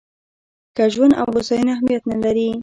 که 0.75 0.83
ژوند 0.93 1.13
او 1.21 1.27
هوساینه 1.35 1.71
اهمیت 1.75 2.03
نه 2.11 2.15
لري. 2.23 2.49